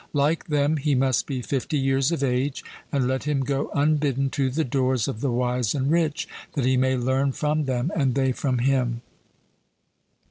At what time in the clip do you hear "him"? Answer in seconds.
3.25-3.41, 8.57-9.03